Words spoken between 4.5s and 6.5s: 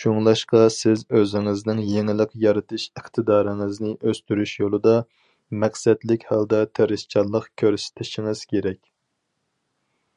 يولىدا مەقسەتلىك